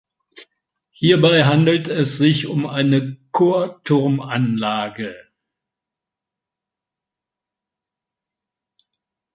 [0.89, 5.15] Hierbei handelt es sich um eine Chorturmanlage.